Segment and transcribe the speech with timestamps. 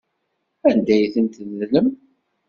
[0.69, 1.87] Anda ay tent-tedlem?